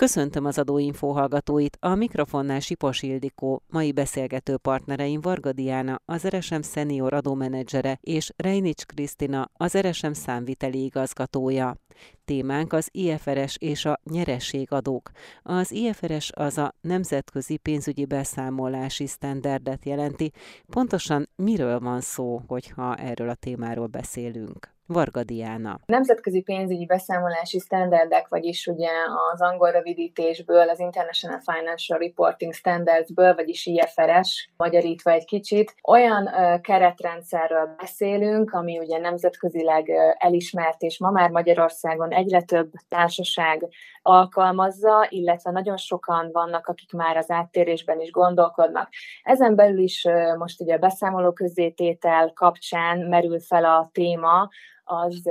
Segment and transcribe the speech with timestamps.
[0.00, 6.60] Köszöntöm az adóinfó hallgatóit, a mikrofonnál Sipos Ildikó, mai beszélgető partnereim Varga Diana, az RSM
[6.60, 11.76] senior adómenedzsere és Reinics Krisztina, az RSM számviteli igazgatója.
[12.24, 15.10] Témánk az IFRS és a nyerességadók.
[15.42, 20.30] Az IFRS az a Nemzetközi Pénzügyi Beszámolási Standardet jelenti.
[20.66, 24.78] Pontosan miről van szó, hogyha erről a témáról beszélünk?
[24.92, 25.78] Varga Diana.
[25.86, 28.88] Nemzetközi pénzügyi beszámolási standardek, vagyis ugye
[29.32, 36.30] az angol rövidítésből, az International Financial Reporting Standardsből, vagyis IFRS, magyarítva egy kicsit, olyan
[36.60, 43.68] keretrendszerről beszélünk, ami ugye nemzetközileg elismert, és ma már Magyarországon egyre több társaság
[44.02, 48.88] alkalmazza, illetve nagyon sokan vannak, akik már az áttérésben is gondolkodnak.
[49.22, 50.06] Ezen belül is
[50.38, 54.48] most ugye a beszámoló közzététel kapcsán merül fel a téma,
[54.90, 55.22] az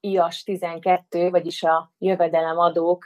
[0.00, 3.04] IAS 12, vagyis a jövedelemadók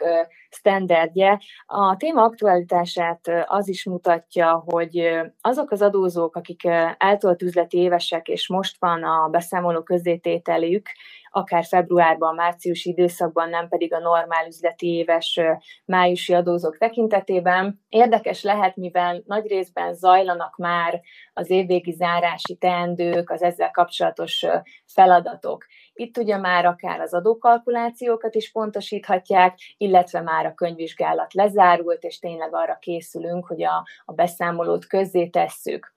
[0.50, 1.40] standardje.
[1.66, 6.64] A téma aktualitását az is mutatja, hogy azok az adózók, akik
[6.98, 10.86] eltolt üzleti évesek, és most van a beszámoló közzétételük,
[11.30, 15.40] akár februárban, márciusi időszakban, nem pedig a normál üzleti éves
[15.84, 17.80] májusi adózók tekintetében.
[17.88, 21.00] Érdekes lehet, mivel nagy részben zajlanak már
[21.32, 24.46] az évvégi zárási teendők, az ezzel kapcsolatos
[24.86, 25.66] feladatok.
[25.94, 32.54] Itt ugye már akár az adókalkulációkat is pontosíthatják, illetve már a könyvvizsgálat lezárult, és tényleg
[32.54, 35.94] arra készülünk, hogy a, a beszámolót közzé tesszük.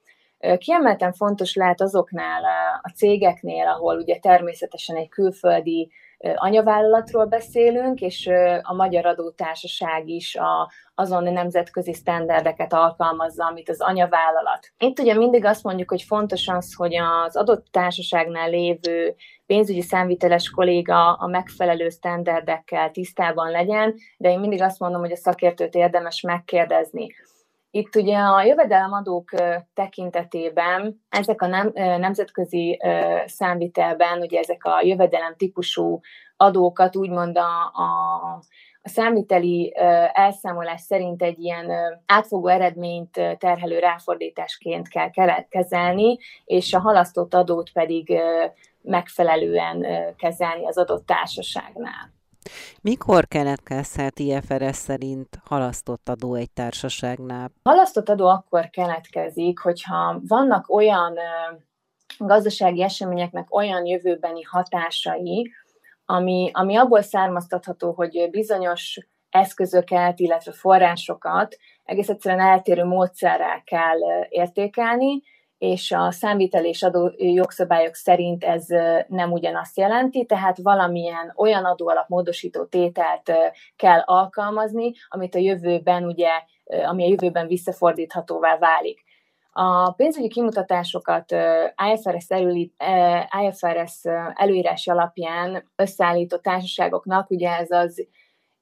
[0.57, 2.43] Kiemelten fontos lehet azoknál
[2.81, 5.91] a cégeknél, ahol ugye természetesen egy külföldi
[6.35, 8.29] anyavállalatról beszélünk, és
[8.61, 14.71] a Magyar Adótársaság is a, azon nemzetközi sztenderdeket alkalmazza, amit az anyavállalat.
[14.77, 19.15] Itt ugye mindig azt mondjuk, hogy fontos az, hogy az adott társaságnál lévő
[19.45, 25.15] pénzügyi számviteles kolléga a megfelelő sztenderdekkel tisztában legyen, de én mindig azt mondom, hogy a
[25.15, 27.07] szakértőt érdemes megkérdezni
[27.71, 29.29] itt ugye a jövedelemadók
[29.73, 32.79] tekintetében ezek a nem, nemzetközi
[33.25, 35.99] számvitelben, ugye ezek a jövedelem típusú
[36.37, 38.41] adókat úgymond a, a,
[38.81, 39.73] a számviteli
[40.13, 41.71] elszámolás szerint egy ilyen
[42.05, 45.09] átfogó eredményt terhelő ráfordításként kell
[45.49, 48.19] kezelni, és a halasztott adót pedig
[48.81, 52.16] megfelelően kezelni az adott társaságnál.
[52.81, 57.51] Mikor keletkezhet IFRS szerint halasztott adó egy társaságnál?
[57.63, 61.17] Halasztott adó akkor keletkezik, hogyha vannak olyan
[62.17, 65.51] gazdasági eseményeknek olyan jövőbeni hatásai,
[66.05, 68.99] ami, ami abból származtatható, hogy bizonyos
[69.29, 73.97] eszközöket, illetve forrásokat egész egyszerűen eltérő módszerrel kell
[74.29, 75.21] értékelni,
[75.57, 78.65] és a számvitel és adó jogszabályok szerint ez
[79.07, 83.31] nem ugyanazt jelenti, tehát valamilyen olyan adóalap módosító tételt
[83.75, 86.29] kell alkalmazni, amit a jövőben ugye,
[86.85, 89.03] ami a jövőben visszafordíthatóvá válik.
[89.51, 91.35] A pénzügyi kimutatásokat
[91.93, 92.73] IFRS, előít,
[93.41, 94.01] IFRS
[94.33, 98.07] előírás alapján összeállított társaságoknak, ugye ez az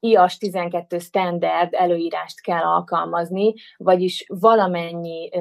[0.09, 5.39] IAS 12 standard előírást kell alkalmazni, vagyis valamennyi ö,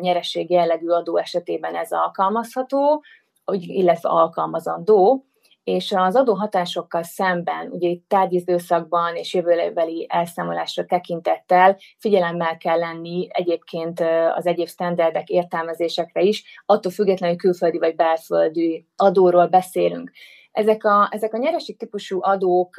[0.00, 3.04] nyereség jellegű adó esetében ez alkalmazható,
[3.52, 5.26] illetve alkalmazandó,
[5.66, 14.00] és az adóhatásokkal szemben, ugye itt tárgyidőszakban és jövőbeli elszámolásra tekintettel figyelemmel kell lenni egyébként
[14.34, 20.10] az egyéb standardek értelmezésekre is, attól függetlenül külföldi vagy belföldi adóról beszélünk.
[20.52, 22.76] Ezek a, ezek a nyereség típusú adók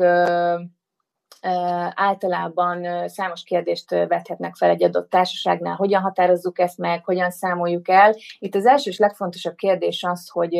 [1.94, 8.16] általában számos kérdést vethetnek fel egy adott társaságnál, hogyan határozzuk ezt meg, hogyan számoljuk el.
[8.40, 10.56] Itt az első és legfontosabb kérdés az, hogy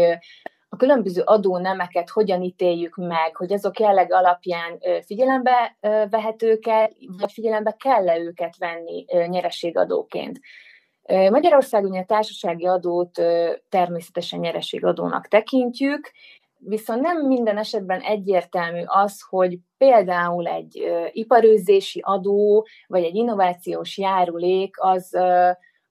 [0.70, 5.78] a különböző adónemeket hogyan ítéljük meg, hogy azok jelleg alapján figyelembe
[6.10, 10.40] vehetők-e, vagy figyelembe kell-e őket venni nyerességadóként.
[11.08, 13.22] Magyarországon a társasági adót
[13.70, 16.12] természetesen nyereségadónak tekintjük,
[16.58, 24.76] viszont nem minden esetben egyértelmű az, hogy például egy iparőzési adó, vagy egy innovációs járulék
[24.80, 25.18] az,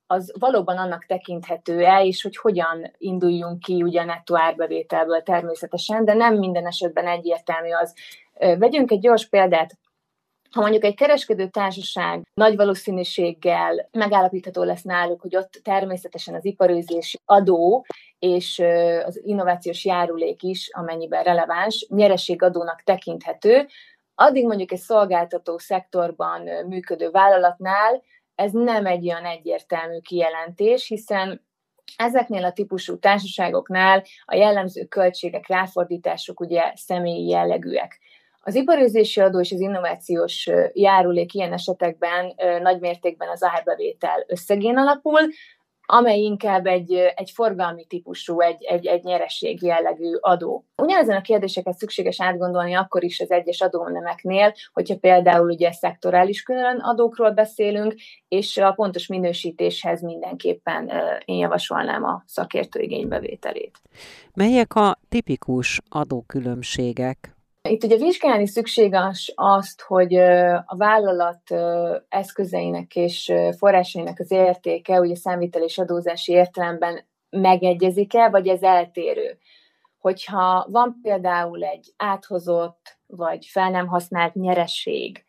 [0.06, 6.14] az valóban annak tekinthető el, és hogy hogyan induljunk ki ugye nettó árbevételből természetesen, de
[6.14, 7.94] nem minden esetben egyértelmű az.
[8.58, 9.72] Vegyünk egy gyors példát,
[10.50, 17.18] ha mondjuk egy kereskedő társaság nagy valószínűséggel megállapítható lesz náluk, hogy ott természetesen az iparőzési
[17.24, 17.86] adó
[18.18, 18.62] és
[19.04, 23.66] az innovációs járulék is, amennyiben releváns, nyereségadónak tekinthető,
[24.14, 28.02] addig mondjuk egy szolgáltató szektorban működő vállalatnál
[28.34, 31.44] ez nem egy olyan egyértelmű kijelentés, hiszen
[31.96, 37.98] Ezeknél a típusú társaságoknál a jellemző költségek, ráfordítások ugye személyi jellegűek.
[38.46, 45.20] Az iparőzési adó és az innovációs járulék ilyen esetekben nagy mértékben az árbevétel összegén alapul,
[45.86, 50.64] amely inkább egy, egy forgalmi típusú, egy, egy, egy nyereség jellegű adó.
[50.76, 56.76] Ugyanezen a kérdéseket szükséges átgondolni akkor is az egyes adónemeknél, hogyha például ugye szektorális külön
[56.76, 57.94] adókról beszélünk,
[58.28, 60.90] és a pontos minősítéshez mindenképpen
[61.24, 63.78] én javasolnám a szakértő igénybevételét.
[64.34, 67.35] Melyek a tipikus adókülönbségek?
[67.68, 70.14] Itt ugye vizsgálni szükséges azt, hogy
[70.66, 71.40] a vállalat
[72.08, 79.38] eszközeinek és forrásainak az értéke, ugye számvitel és adózási értelemben megegyezik-e, vagy ez eltérő.
[79.98, 85.24] Hogyha van például egy áthozott, vagy fel nem használt nyereség,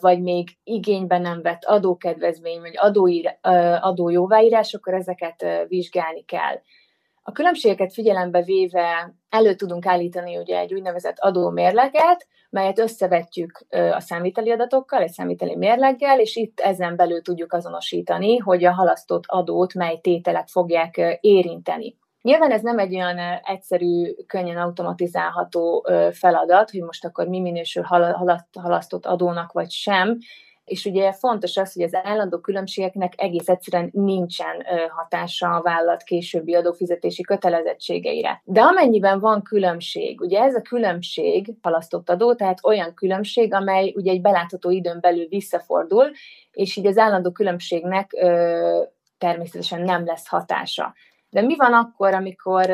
[0.00, 2.74] vagy még igényben nem vett adókedvezmény, vagy
[3.80, 6.60] adójóváírás, akkor ezeket vizsgálni kell.
[7.30, 14.50] A különbségeket figyelembe véve elő tudunk állítani ugye egy úgynevezett adómérleget, melyet összevetjük a számviteli
[14.50, 19.98] adatokkal, egy számviteli mérleggel, és itt ezen belül tudjuk azonosítani, hogy a halasztott adót mely
[20.00, 21.96] tételek fogják érinteni.
[22.22, 27.82] Nyilván ez nem egy olyan egyszerű, könnyen automatizálható feladat, hogy most akkor mi minősül
[28.60, 30.18] halasztott adónak vagy sem,
[30.70, 36.54] és ugye fontos az, hogy az állandó különbségeknek egész egyszerűen nincsen hatása a vállalat későbbi
[36.54, 38.42] adófizetési kötelezettségeire.
[38.44, 44.10] De amennyiben van különbség, ugye ez a különbség halasztott adó, tehát olyan különbség, amely ugye
[44.10, 46.10] egy belátható időn belül visszafordul,
[46.52, 48.82] és így az állandó különbségnek ö,
[49.18, 50.94] természetesen nem lesz hatása.
[51.30, 52.70] De mi van akkor, amikor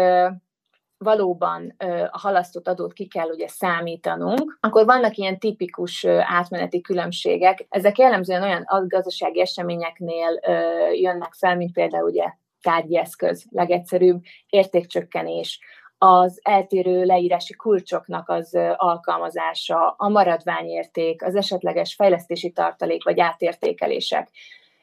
[0.99, 1.75] valóban
[2.11, 7.67] a halasztott adót ki kell ugye számítanunk, akkor vannak ilyen tipikus átmeneti különbségek.
[7.69, 10.41] Ezek jellemzően olyan gazdasági eseményeknél
[10.93, 12.25] jönnek fel, mint például ugye
[12.61, 15.61] tárgyi eszköz, legegyszerűbb, értékcsökkenés,
[15.99, 24.29] az eltérő leírási kulcsoknak az alkalmazása, a maradványérték, az esetleges fejlesztési tartalék vagy átértékelések.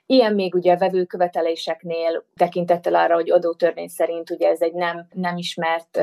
[0.06, 5.38] Ilyen még ugye a vevőköveteléseknél tekintettel arra, hogy adótörvény szerint ugye ez egy nem, nem
[5.38, 6.00] ismert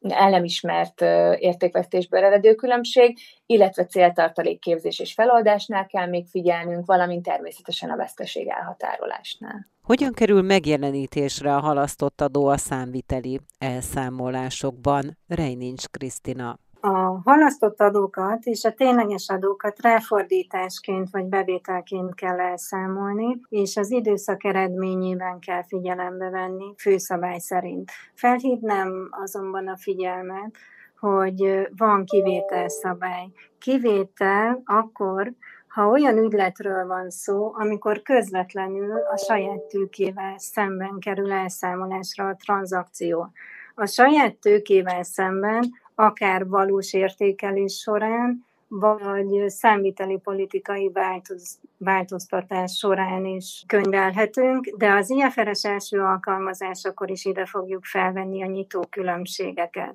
[0.00, 1.00] el nem ismert
[1.38, 9.66] értékvesztésből eredő különbség, illetve céltartalékképzés és feloldásnál kell még figyelnünk, valamint természetesen a veszteség elhatárolásnál.
[9.82, 15.18] Hogyan kerül megjelenítésre a halasztott adó a számviteli elszámolásokban?
[15.28, 16.58] Reinincs Krisztina
[16.88, 24.44] a halasztott adókat és a tényleges adókat ráfordításként vagy bevételként kell elszámolni, és az időszak
[24.44, 27.90] eredményében kell figyelembe venni, főszabály szerint.
[28.14, 30.56] Felhívnám azonban a figyelmet,
[31.00, 33.28] hogy van kivételszabály.
[33.58, 35.32] Kivétel akkor,
[35.68, 43.32] ha olyan ügyletről van szó, amikor közvetlenül a saját tőkével szemben kerül elszámolásra a tranzakció.
[43.74, 53.64] A saját tőkével szemben akár valós értékelés során, vagy számviteli politikai változ, változtatás során is
[53.66, 59.94] könyvelhetünk, de az IFRS első alkalmazásakor is ide fogjuk felvenni a nyitó különbségeket.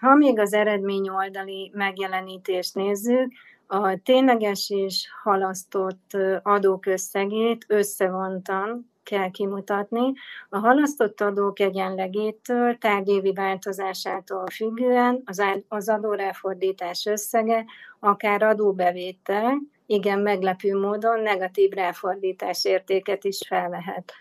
[0.00, 3.32] Ha még az eredmény oldali megjelenítést nézzük,
[3.66, 10.12] a tényleges és halasztott adók összegét összevontan kell kimutatni.
[10.48, 15.22] A halasztott adók egyenlegétől, tárgyévi változásától függően
[15.68, 17.64] az, adóráfordítás összege,
[18.00, 24.12] akár adóbevétel, igen meglepő módon negatív ráfordítás értéket is felvehet.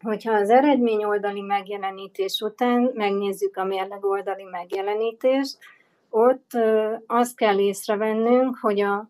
[0.00, 5.58] Hogyha az eredmény oldali megjelenítés után megnézzük a mérleg oldali megjelenítést,
[6.10, 6.50] ott
[7.06, 9.08] azt kell észrevennünk, hogy a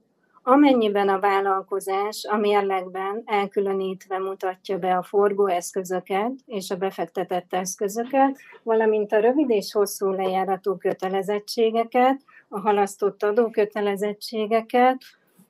[0.50, 9.12] Amennyiben a vállalkozás a mérlegben elkülönítve mutatja be a forgóeszközöket és a befektetett eszközöket, valamint
[9.12, 14.96] a rövid és hosszú lejáratú kötelezettségeket, a halasztott adókötelezettségeket,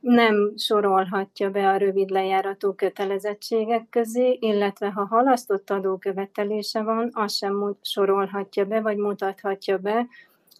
[0.00, 7.76] nem sorolhatja be a rövid lejáratú kötelezettségek közé, illetve ha halasztott adókövetelése van, azt sem
[7.82, 10.06] sorolhatja be, vagy mutathatja be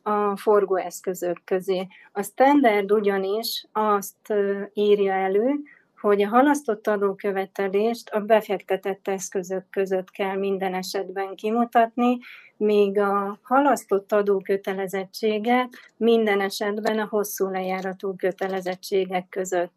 [0.03, 1.87] a forgóeszközök közé.
[2.13, 4.35] A standard ugyanis azt
[4.73, 5.61] írja elő,
[6.01, 12.19] hogy a halasztott adókövetelést a befektetett eszközök között kell minden esetben kimutatni,
[12.57, 19.73] míg a halasztott adókötelezettséget minden esetben a hosszú lejáratú kötelezettségek között.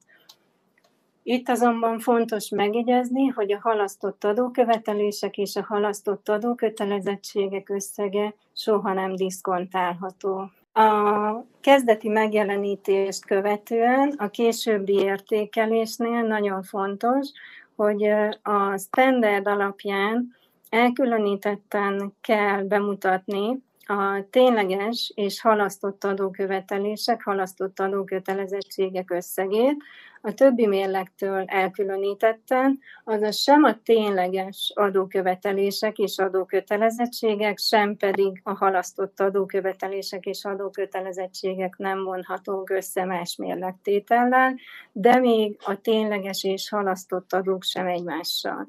[1.23, 9.15] Itt azonban fontos megjegyezni, hogy a halasztott adókövetelések és a halasztott adókötelezettségek összege soha nem
[9.15, 10.51] diszkontálható.
[10.73, 17.27] A kezdeti megjelenítést követően a későbbi értékelésnél nagyon fontos,
[17.75, 18.03] hogy
[18.41, 20.35] a standard alapján
[20.69, 29.83] elkülönítetten kell bemutatni a tényleges és halasztott adókövetelések, halasztott adókötelezettségek összegét
[30.25, 39.19] a többi mérlektől elkülönítetten, azaz sem a tényleges adókövetelések és adókötelezettségek, sem pedig a halasztott
[39.19, 44.55] adókövetelések és adókötelezettségek nem vonhatók össze más mérlegtétellel,
[44.91, 48.67] de még a tényleges és halasztott adók sem egymással.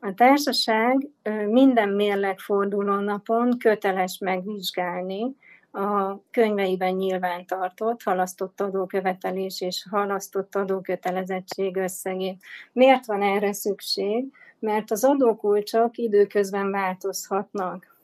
[0.00, 1.08] A társaság
[1.48, 5.36] minden mérlegforduló napon köteles megvizsgálni
[5.72, 12.42] a könyveiben nyilvántartott halasztott adókövetelés és halasztott adókötelezettség összegét.
[12.72, 14.32] Miért van erre szükség?
[14.58, 17.96] Mert az adókulcsok időközben változhatnak.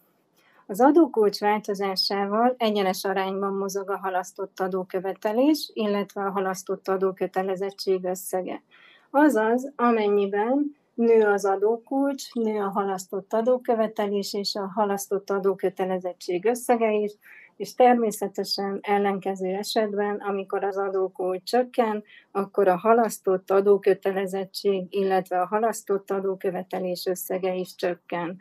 [0.66, 8.62] Az adókulcs változásával egyenes arányban mozog a halasztott adókövetelés, illetve a halasztott adókötelezettség összege.
[9.10, 17.12] Azaz, amennyiben nő az adókulcs, nő a halasztott adókövetelés és a halasztott adókötelezettség összege is,
[17.58, 26.10] és természetesen ellenkező esetben, amikor az adókulcs csökken, akkor a halasztott adókötelezettség, illetve a halasztott
[26.10, 28.36] adókövetelés összege is csökken.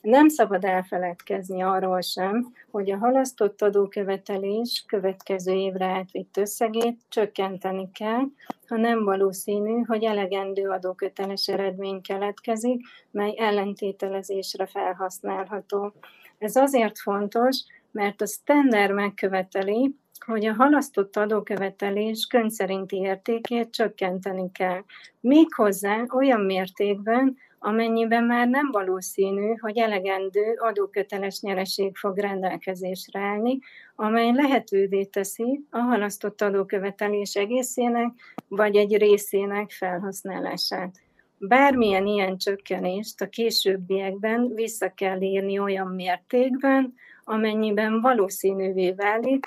[0.00, 8.24] Nem szabad elfeledkezni arról sem, hogy a halasztott adókövetelés következő évre átvitt összegét csökkenteni kell,
[8.68, 15.92] ha nem valószínű, hogy elegendő adóköteles eredmény keletkezik, mely ellentételezésre felhasználható.
[16.38, 19.94] Ez azért fontos, mert a standard megköveteli,
[20.24, 24.84] hogy a halasztott adókövetelés könyv szerinti értékét csökkenteni kell.
[25.20, 33.58] Méghozzá olyan mértékben, amennyiben már nem valószínű, hogy elegendő adóköteles nyereség fog rendelkezésre állni,
[33.96, 38.12] amely lehetővé teszi a halasztott adókövetelés egészének
[38.48, 40.94] vagy egy részének felhasználását.
[41.38, 46.94] Bármilyen ilyen csökkenést a későbbiekben vissza kell írni olyan mértékben,
[47.24, 49.46] amennyiben valószínűvé válik,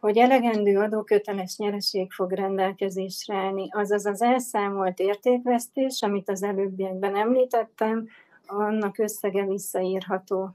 [0.00, 8.08] hogy elegendő adóköteles nyereség fog rendelkezésre állni, azaz az elszámolt értékvesztés, amit az előbbiekben említettem,
[8.46, 10.54] annak összege visszaírható.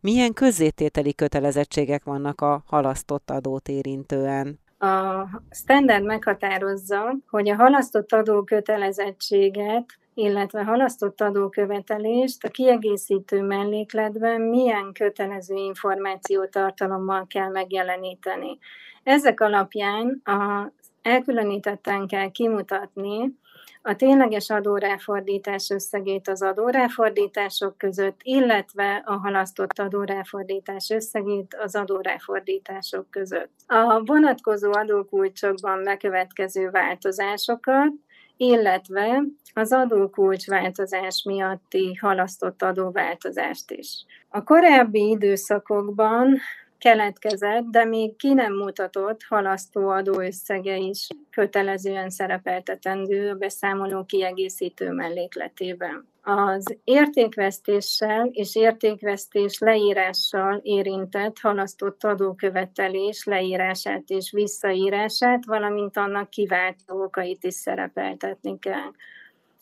[0.00, 4.58] Milyen közzétételi kötelezettségek vannak a halasztott adót érintően?
[4.78, 15.54] A standard meghatározza, hogy a halasztott adókötelezettséget illetve halasztott adókövetelést a kiegészítő mellékletben milyen kötelező
[15.54, 18.58] információtartalommal kell megjeleníteni.
[19.02, 23.38] Ezek alapján a elkülönítetten kell kimutatni
[23.86, 33.50] a tényleges adóráfordítás összegét az adóráfordítások között, illetve a halasztott adóráfordítás összegét az adóráfordítások között.
[33.66, 37.92] A vonatkozó adókulcsokban bekövetkező változásokat
[38.36, 39.22] illetve
[39.54, 44.04] az adókulcs változás miatti halasztott adóváltozást is.
[44.28, 46.38] A korábbi időszakokban
[46.78, 56.08] keletkezett, de még ki nem mutatott halasztó adóösszege is kötelezően szerepeltetendő a beszámoló kiegészítő mellékletében.
[56.22, 67.44] Az értékvesztéssel és értékvesztés leírással érintett halasztott adókövetelés leírását és visszaírását, valamint annak kiváltó okait
[67.44, 68.90] is szerepeltetni kell.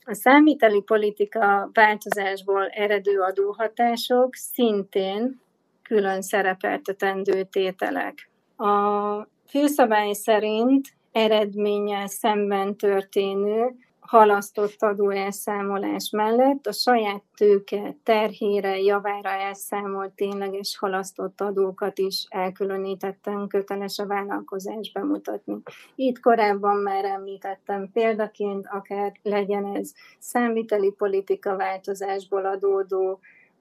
[0.06, 5.40] A számíteli politika változásból eredő adóhatások szintén
[5.88, 8.30] külön szerepeltetendő tételek.
[8.56, 13.74] A főszabály szerint eredménnyel szemben történő
[14.06, 23.98] halasztott adóelszámolás mellett a saját tőke terhére, javára elszámolt tényleges halasztott adókat is elkülönítettem köteles
[23.98, 25.56] a vállalkozás bemutatni.
[25.94, 33.20] Itt korábban már említettem példaként, akár legyen ez számviteli politika változásból adódó,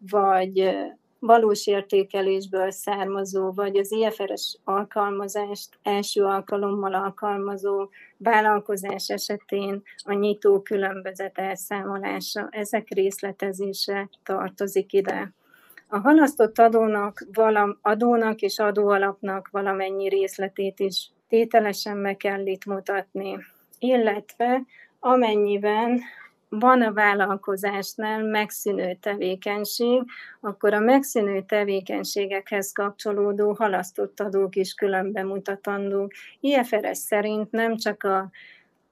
[0.10, 0.76] vagy
[1.26, 11.38] valós értékelésből származó, vagy az IFRS alkalmazást első alkalommal alkalmazó vállalkozás esetén a nyitó különbözet
[11.38, 15.34] elszámolása, ezek részletezése tartozik ide.
[15.88, 23.38] A halasztott adónak, valam, adónak és adóalapnak valamennyi részletét is tételesen meg kell itt mutatni,
[23.80, 24.62] illetve
[25.00, 26.02] amennyiben
[26.60, 30.04] van a vállalkozásnál megszűnő tevékenység,
[30.42, 36.12] akkor a megszűnő tevékenységekhez kapcsolódó halasztott adók is külön bemutatandók.
[36.40, 38.30] IFRS szerint nem csak a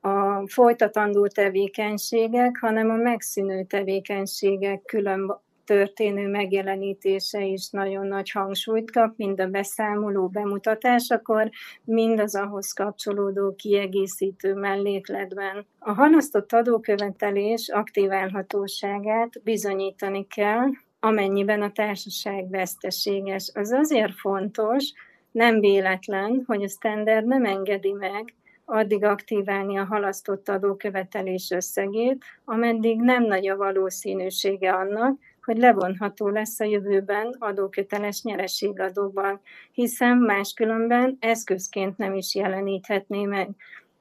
[0.03, 9.18] a folytatandó tevékenységek, hanem a megszűnő tevékenységek külön történő megjelenítése is nagyon nagy hangsúlyt kap,
[9.18, 11.50] mind a beszámoló bemutatásakor,
[11.84, 15.65] mind az ahhoz kapcsolódó kiegészítő mellékletben.
[15.80, 20.68] A halasztott adókövetelés aktiválhatóságát bizonyítani kell,
[21.00, 23.51] amennyiben a társaság veszteséges.
[23.53, 24.91] Az azért fontos,
[25.32, 28.34] nem véletlen, hogy a standard nem engedi meg
[28.65, 36.60] addig aktiválni a halasztott adókövetelés összegét, ameddig nem nagy a valószínűsége annak, hogy levonható lesz
[36.60, 39.39] a jövőben adóköteles nyereségadóban,
[39.71, 43.50] hiszen máskülönben eszközként nem is jeleníthetné meg.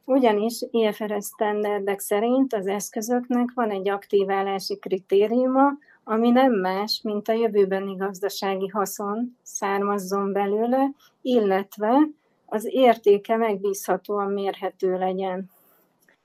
[0.05, 5.69] Ugyanis IFRS standardek szerint az eszközöknek van egy aktiválási kritériuma,
[6.05, 10.91] ami nem más, mint a jövőbeni gazdasági haszon származzon belőle,
[11.23, 12.09] illetve
[12.47, 15.51] az értéke megbízhatóan mérhető legyen.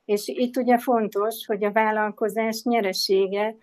[0.05, 3.55] És itt ugye fontos, hogy a vállalkozás nyeresége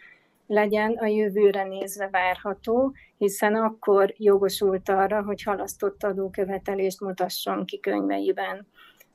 [0.52, 8.66] legyen a jövőre nézve várható, hiszen akkor jogosult arra, hogy halasztott adókövetelést mutasson ki könyveiben.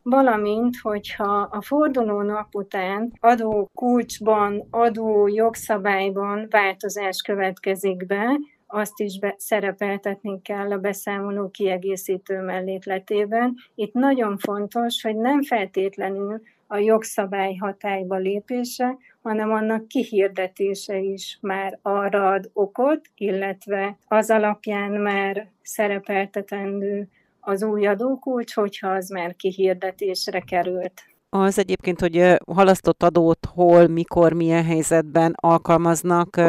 [0.02, 9.20] Valamint, hogyha a forduló nap után adó kulcsban, adó jogszabályban változás következik be, azt is
[9.20, 13.56] be, szerepeltetni kell a beszámoló kiegészítő mellékletében.
[13.76, 21.80] Itt nagyon fontos, hogy nem feltétlenül a jogszabály hatályba lépése, hanem annak kihirdetése is már
[21.82, 27.08] arra ad okot, illetve az alapján már szerepeltetendő
[27.40, 31.04] az új adókulcs, hogyha az már kihirdetésre került.
[31.30, 36.42] Az egyébként, hogy halasztott adót hol, mikor, milyen helyzetben alkalmaznak,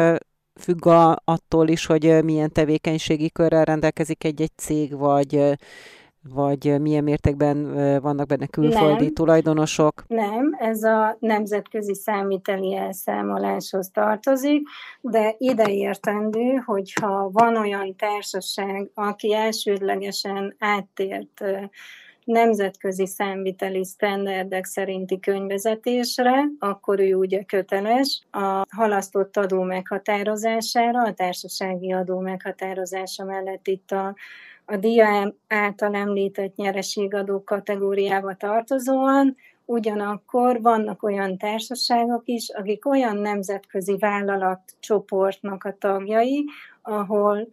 [0.59, 0.85] függ
[1.23, 5.57] attól is, hogy milyen tevékenységi körrel rendelkezik egy-egy cég, vagy
[6.33, 10.03] vagy milyen mértékben vannak benne külföldi nem, tulajdonosok?
[10.07, 14.67] Nem, ez a nemzetközi számíteli elszámoláshoz tartozik,
[15.01, 21.43] de ide értendő, hogyha van olyan társaság, aki elsődlegesen áttért
[22.23, 31.91] nemzetközi számviteli sztenderdek szerinti könyvezetésre, akkor ő ugye köteles a halasztott adó meghatározására, a társasági
[31.91, 34.15] adó meghatározása mellett itt a
[34.71, 39.35] a dia által említett nyereségadó kategóriába tartozóan,
[39.65, 46.45] ugyanakkor vannak olyan társaságok is, akik olyan nemzetközi vállalatcsoportnak a tagjai,
[46.81, 47.47] ahol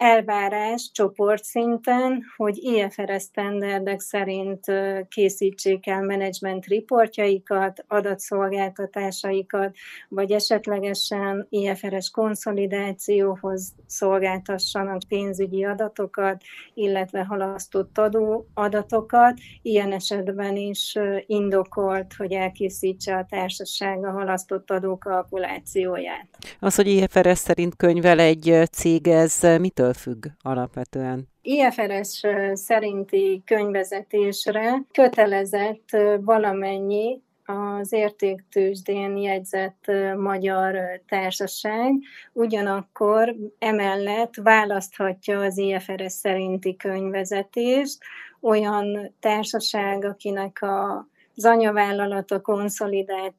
[0.00, 4.64] elvárás csoportszinten, hogy IFRS standardek szerint
[5.08, 9.74] készítsék el menedzsment riportjaikat, adatszolgáltatásaikat,
[10.08, 16.42] vagy esetlegesen IFRS konszolidációhoz szolgáltassanak pénzügyi adatokat,
[16.74, 19.38] illetve halasztott adó adatokat.
[19.62, 26.28] Ilyen esetben is indokolt, hogy elkészítse a társaság a halasztott adó kalkulációját.
[26.60, 31.28] Az, hogy IFRS szerint könyvel egy cég, ez mitől mitől függ alapvetően?
[31.42, 32.22] IFRS
[32.52, 35.88] szerinti könyvezetésre kötelezett
[36.20, 39.84] valamennyi az értéktősdén jegyzett
[40.16, 41.92] magyar társaság,
[42.32, 47.98] ugyanakkor emellett választhatja az IFRS szerinti könyvezetést
[48.40, 51.08] olyan társaság, akinek a
[51.40, 53.34] az anyavállalata konszolidált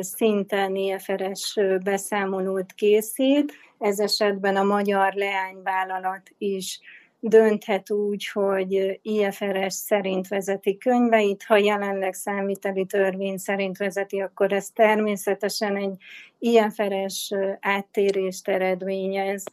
[0.00, 6.80] szinten IFRS beszámolót készít, ez esetben a magyar leányvállalat is
[7.20, 14.70] dönthet úgy, hogy IFRS szerint vezeti könyveit, ha jelenleg számviteli törvény szerint vezeti, akkor ez
[14.70, 15.96] természetesen egy
[16.38, 19.44] IFRS áttérést eredményez,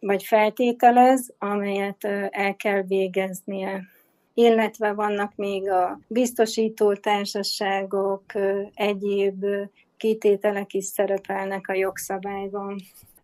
[0.00, 3.92] vagy feltételez, amelyet el kell végeznie
[4.34, 8.22] illetve vannak még a biztosító társaságok,
[8.74, 9.44] egyéb
[9.96, 12.76] kitételek is szerepelnek a jogszabályban.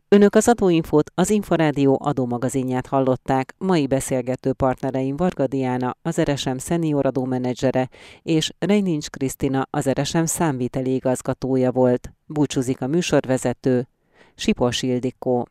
[0.09, 3.55] Önök az adóinfót, az Inforádió adómagazinját hallották.
[3.59, 7.89] Mai beszélgető partnereim Varga Diana, az RSM szenior adómenedzsere,
[8.23, 12.13] és Reinincs Krisztina, az RSM számviteli igazgatója volt.
[12.27, 13.89] Búcsúzik a műsorvezető,
[14.35, 15.47] Sipos Ildikó.